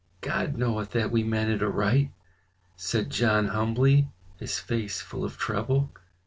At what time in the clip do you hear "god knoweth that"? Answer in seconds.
0.21-1.11